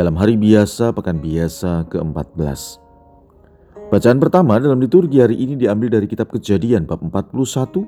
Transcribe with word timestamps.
dalam 0.00 0.16
hari 0.16 0.40
biasa 0.40 0.96
pekan 0.96 1.20
biasa 1.20 1.84
ke-14. 1.92 2.80
Bacaan 3.92 4.16
pertama 4.16 4.56
dalam 4.56 4.80
liturgi 4.80 5.20
hari 5.20 5.36
ini 5.36 5.60
diambil 5.60 6.00
dari 6.00 6.08
kitab 6.08 6.32
Kejadian 6.32 6.88
bab 6.88 7.04
41 7.04 7.84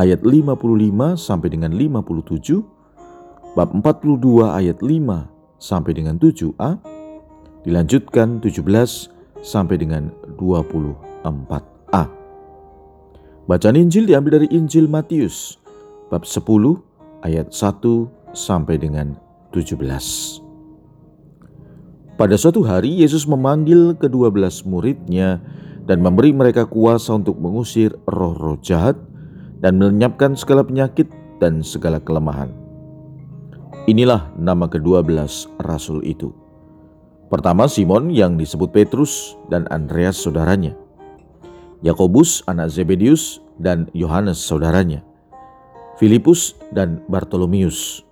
ayat 0.00 0.24
55 0.24 1.20
sampai 1.20 1.48
dengan 1.52 1.76
57, 1.76 2.64
bab 3.52 3.76
42 3.76 4.40
ayat 4.56 4.80
5 4.80 5.60
sampai 5.60 5.92
dengan 5.92 6.16
7a, 6.16 6.80
dilanjutkan 7.68 8.40
17 8.40 8.64
sampai 9.44 9.76
dengan 9.76 10.08
24a. 10.40 12.08
Bacaan 13.44 13.76
Injil 13.76 14.08
diambil 14.08 14.40
dari 14.40 14.48
Injil 14.48 14.88
Matius 14.88 15.60
bab 16.08 16.24
10 16.24 16.40
ayat 17.20 17.52
1 17.52 18.32
sampai 18.32 18.80
dengan 18.80 19.20
17. 19.52 20.43
Pada 22.14 22.38
suatu 22.38 22.62
hari 22.62 23.02
Yesus 23.02 23.26
memanggil 23.26 23.98
kedua 23.98 24.30
belas 24.30 24.62
muridnya 24.62 25.42
dan 25.82 25.98
memberi 25.98 26.30
mereka 26.30 26.62
kuasa 26.62 27.18
untuk 27.18 27.34
mengusir 27.42 27.90
roh-roh 28.06 28.54
jahat 28.62 28.94
dan 29.58 29.82
melenyapkan 29.82 30.38
segala 30.38 30.62
penyakit 30.62 31.10
dan 31.42 31.58
segala 31.66 31.98
kelemahan. 31.98 32.54
Inilah 33.90 34.30
nama 34.38 34.70
kedua 34.70 35.02
belas 35.02 35.50
rasul 35.58 36.06
itu. 36.06 36.30
Pertama 37.34 37.66
Simon 37.66 38.14
yang 38.14 38.38
disebut 38.38 38.70
Petrus 38.70 39.34
dan 39.50 39.66
Andreas 39.74 40.14
saudaranya. 40.14 40.78
Yakobus 41.82 42.46
anak 42.46 42.70
Zebedius 42.70 43.42
dan 43.58 43.90
Yohanes 43.90 44.38
saudaranya. 44.38 45.02
Filipus 45.98 46.54
dan 46.70 47.02
Bartolomius. 47.10 48.06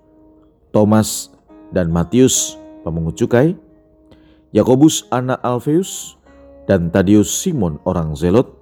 Thomas 0.75 1.31
dan 1.71 1.95
Matius 1.95 2.59
pemungut 2.83 3.15
cukai 3.15 3.55
Yakobus 4.53 5.09
anak 5.09 5.41
Alfeus, 5.41 6.21
dan 6.69 6.93
Tadius 6.93 7.33
Simon 7.33 7.81
orang 7.89 8.13
Zelot, 8.13 8.53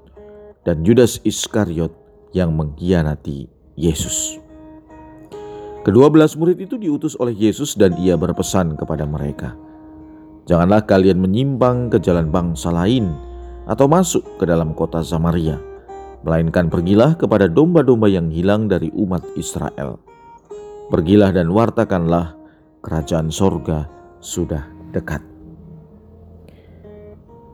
dan 0.62 0.86
Judas 0.86 1.19
Iskariot 1.27 1.91
yang 2.30 2.55
mengkhianati 2.55 3.50
Yesus. 3.74 4.38
Kedua 5.83 6.06
belas 6.06 6.38
murid 6.38 6.62
itu 6.62 6.78
diutus 6.78 7.18
oleh 7.18 7.34
Yesus 7.34 7.74
dan 7.74 7.98
ia 7.98 8.14
berpesan 8.14 8.78
kepada 8.78 9.02
mereka, 9.02 9.58
Janganlah 10.50 10.83
kalian 10.83 11.22
menyimpang 11.22 11.94
ke 11.94 12.02
jalan 12.02 12.27
bangsa 12.27 12.74
lain 12.74 13.14
atau 13.70 13.86
masuk 13.86 14.27
ke 14.34 14.50
dalam 14.50 14.74
kota 14.74 14.98
Samaria, 14.98 15.62
melainkan 16.27 16.66
pergilah 16.66 17.14
kepada 17.14 17.46
domba-domba 17.46 18.11
yang 18.11 18.34
hilang 18.34 18.66
dari 18.66 18.91
umat 18.98 19.22
Israel. 19.38 20.02
Pergilah 20.91 21.30
dan 21.30 21.55
wartakanlah 21.55 22.34
kerajaan 22.83 23.30
sorga 23.30 23.86
sudah 24.18 24.66
dekat. 24.91 25.30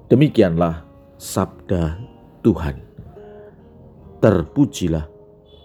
Demikianlah 0.07 0.87
sabda 1.19 1.99
Tuhan. 2.47 2.79
Terpujilah 4.23 5.11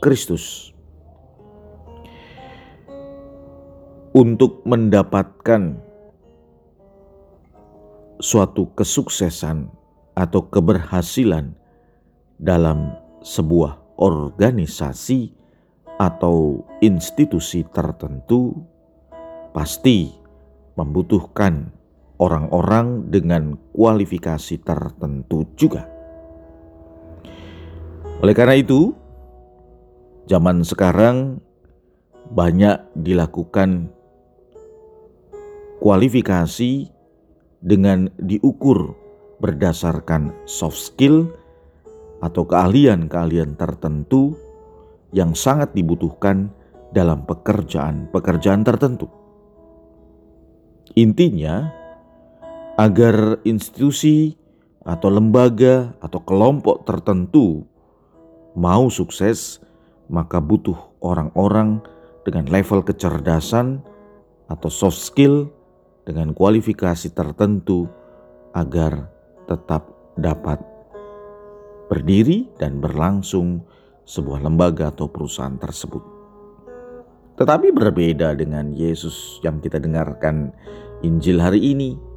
Kristus. 0.01 0.73
Untuk 4.17 4.66
mendapatkan 4.66 5.77
suatu 8.17 8.73
kesuksesan 8.73 9.69
atau 10.17 10.41
keberhasilan 10.49 11.53
dalam 12.41 12.97
sebuah 13.21 14.01
organisasi 14.01 15.37
atau 16.01 16.66
institusi 16.81 17.61
tertentu, 17.69 18.57
pasti 19.53 20.09
membutuhkan 20.73 21.77
orang-orang 22.21 23.09
dengan 23.09 23.57
kualifikasi 23.73 24.61
tertentu 24.61 25.49
juga. 25.57 25.89
Oleh 28.21 28.37
karena 28.37 28.61
itu, 28.61 28.93
zaman 30.29 30.61
sekarang 30.61 31.41
banyak 32.29 32.77
dilakukan 32.93 33.89
kualifikasi 35.81 36.93
dengan 37.65 38.13
diukur 38.21 38.93
berdasarkan 39.41 40.45
soft 40.45 40.77
skill 40.77 41.25
atau 42.21 42.45
keahlian-keahlian 42.45 43.57
tertentu 43.57 44.37
yang 45.09 45.33
sangat 45.33 45.73
dibutuhkan 45.73 46.53
dalam 46.93 47.25
pekerjaan-pekerjaan 47.25 48.61
tertentu. 48.61 49.09
Intinya, 50.93 51.80
agar 52.81 53.37
institusi 53.45 54.33
atau 54.81 55.13
lembaga 55.13 55.93
atau 56.01 56.17
kelompok 56.25 56.81
tertentu 56.89 57.61
mau 58.57 58.89
sukses, 58.89 59.61
maka 60.09 60.41
butuh 60.41 60.97
orang-orang 61.05 61.77
dengan 62.25 62.49
level 62.49 62.81
kecerdasan 62.81 63.85
atau 64.49 64.69
soft 64.73 64.97
skill 64.97 65.53
dengan 66.09 66.33
kualifikasi 66.33 67.13
tertentu 67.13 67.85
agar 68.57 69.13
tetap 69.45 69.85
dapat 70.17 70.57
berdiri 71.85 72.49
dan 72.57 72.81
berlangsung 72.81 73.61
sebuah 74.09 74.41
lembaga 74.41 74.89
atau 74.89 75.05
perusahaan 75.05 75.53
tersebut. 75.61 76.01
Tetapi 77.37 77.69
berbeda 77.69 78.33
dengan 78.33 78.73
Yesus 78.73 79.37
yang 79.45 79.61
kita 79.61 79.77
dengarkan 79.77 80.49
Injil 81.05 81.37
hari 81.37 81.61
ini 81.77 82.10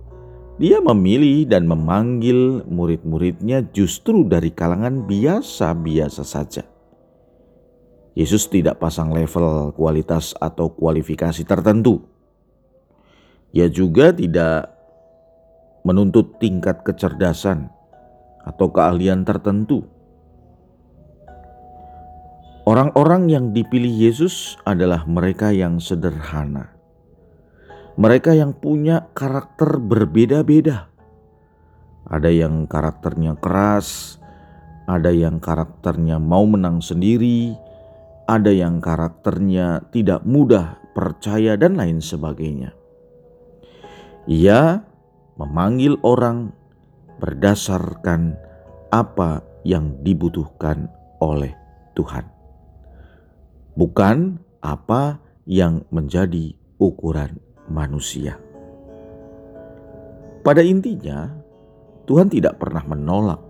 dia 0.54 0.78
memilih 0.78 1.50
dan 1.50 1.66
memanggil 1.66 2.62
murid-muridnya 2.70 3.66
justru 3.74 4.22
dari 4.22 4.54
kalangan 4.54 5.02
biasa-biasa 5.02 6.22
saja. 6.22 6.62
Yesus 8.14 8.46
tidak 8.46 8.78
pasang 8.78 9.10
level 9.10 9.74
kualitas 9.74 10.38
atau 10.38 10.70
kualifikasi 10.70 11.42
tertentu. 11.42 12.06
Ia 13.50 13.66
juga 13.66 14.14
tidak 14.14 14.70
menuntut 15.82 16.38
tingkat 16.38 16.86
kecerdasan 16.86 17.74
atau 18.46 18.70
keahlian 18.70 19.26
tertentu. 19.26 19.82
Orang-orang 22.64 23.26
yang 23.26 23.50
dipilih 23.50 23.90
Yesus 23.90 24.54
adalah 24.62 25.02
mereka 25.04 25.50
yang 25.50 25.82
sederhana 25.82 26.73
mereka 27.94 28.34
yang 28.34 28.54
punya 28.54 29.06
karakter 29.14 29.78
berbeda-beda. 29.78 30.90
Ada 32.04 32.28
yang 32.28 32.66
karakternya 32.66 33.38
keras, 33.38 34.18
ada 34.84 35.14
yang 35.14 35.38
karakternya 35.40 36.20
mau 36.20 36.44
menang 36.44 36.82
sendiri, 36.82 37.54
ada 38.28 38.50
yang 38.52 38.82
karakternya 38.82 39.88
tidak 39.94 40.26
mudah 40.26 40.76
percaya, 40.92 41.56
dan 41.56 41.78
lain 41.80 42.02
sebagainya. 42.02 42.76
Ia 44.28 44.82
memanggil 45.40 45.96
orang 46.04 46.52
berdasarkan 47.22 48.36
apa 48.92 49.40
yang 49.64 50.02
dibutuhkan 50.04 50.92
oleh 51.24 51.56
Tuhan, 51.96 52.26
bukan 53.78 54.38
apa 54.60 55.18
yang 55.48 55.88
menjadi 55.88 56.52
ukuran 56.76 57.40
manusia. 57.68 58.36
Pada 60.44 60.60
intinya, 60.60 61.32
Tuhan 62.04 62.28
tidak 62.28 62.60
pernah 62.60 62.84
menolak 62.84 63.40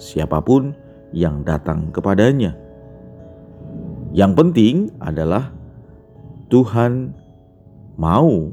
siapa 0.00 0.40
pun 0.40 0.72
yang 1.12 1.44
datang 1.44 1.92
kepadanya. 1.92 2.56
Yang 4.16 4.32
penting 4.32 4.74
adalah 5.00 5.52
Tuhan 6.48 7.12
mau 8.00 8.48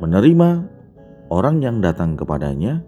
menerima 0.00 0.50
orang 1.32 1.64
yang 1.64 1.80
datang 1.80 2.16
kepadanya, 2.16 2.84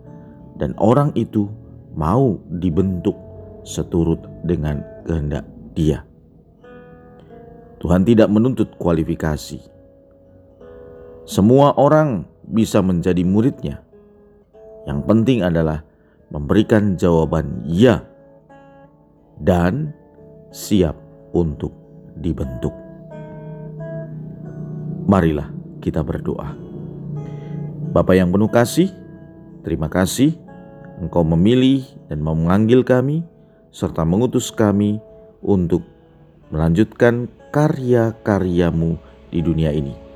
dan 0.61 0.77
orang 0.77 1.13
itu 1.17 1.49
mau 1.97 2.37
dibentuk 2.61 3.17
seturut 3.65 4.21
dengan 4.45 4.85
kehendak 5.09 5.45
Dia. 5.73 6.05
Tuhan 7.81 8.05
tidak 8.05 8.29
menuntut 8.29 8.77
kualifikasi, 8.77 9.80
semua 11.31 11.79
orang 11.79 12.27
bisa 12.43 12.83
menjadi 12.83 13.23
muridnya, 13.23 13.87
Yang 14.91 15.01
penting 15.07 15.47
adalah 15.47 15.87
memberikan 16.35 16.99
jawaban 16.99 17.63
"ya" 17.71 18.03
dan 19.39 19.95
siap 20.51 20.99
untuk 21.31 21.71
dibentuk. 22.19 22.75
Marilah 25.07 25.47
kita 25.79 26.03
berdoa. 26.03 26.57
Bapa 27.95 28.17
yang 28.19 28.35
penuh 28.35 28.51
kasih, 28.51 28.91
terima 29.63 29.87
kasih 29.87 30.35
Engkau 30.99 31.23
memilih 31.23 31.87
dan 32.11 32.25
memanggil 32.25 32.83
kami 32.83 33.23
serta 33.71 34.03
mengutus 34.03 34.51
kami 34.51 34.99
untuk 35.45 35.87
melanjutkan 36.51 37.31
karya-karyamu 37.55 38.99
di 39.31 39.41
dunia 39.41 39.71
ini. 39.71 40.10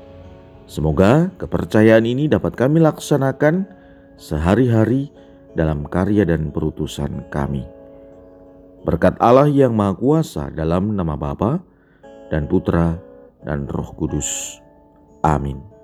Semoga 0.65 1.29
kepercayaan 1.37 2.09
ini 2.09 2.25
dapat 2.25 2.57
kami 2.57 2.81
laksanakan 2.81 3.69
sehari-hari 4.17 5.13
dalam 5.53 5.85
karya 5.85 6.25
dan 6.25 6.49
perutusan 6.49 7.29
kami. 7.29 7.61
Berkat 8.85 9.17
Allah 9.21 9.49
yang 9.49 9.73
Maha 9.77 9.97
Kuasa 9.97 10.49
dalam 10.49 10.93
nama 10.93 11.13
Bapa 11.17 11.61
dan 12.29 12.49
Putra 12.49 12.97
dan 13.45 13.69
Roh 13.69 13.93
Kudus. 13.93 14.61
Amin. 15.21 15.74